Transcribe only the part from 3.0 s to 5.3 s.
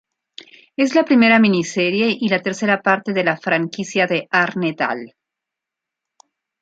de la franquicia de Arne Dahl.